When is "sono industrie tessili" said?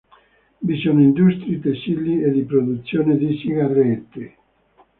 0.81-2.23